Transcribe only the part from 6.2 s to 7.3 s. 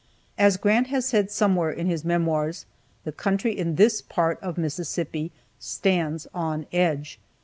on edge."